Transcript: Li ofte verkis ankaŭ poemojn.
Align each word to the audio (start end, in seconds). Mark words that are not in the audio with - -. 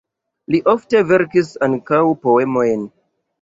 Li 0.53 0.61
ofte 0.71 1.01
verkis 1.11 1.51
ankaŭ 1.67 2.01
poemojn. 2.25 2.89